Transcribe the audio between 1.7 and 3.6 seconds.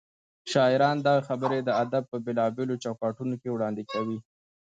ادب په بېلابېلو چوکاټونو کې